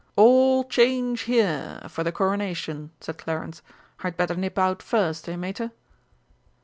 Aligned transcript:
"All 0.15 0.63
change 0.63 1.21
here 1.29 1.79
for 1.87 2.03
the 2.03 2.11
Coronation!" 2.11 2.89
said 3.01 3.19
Clarence. 3.19 3.61
"I'd 4.03 4.17
better 4.17 4.33
nip 4.33 4.57
out 4.57 4.81
first, 4.81 5.29
eh, 5.29 5.35
Mater?" 5.35 5.73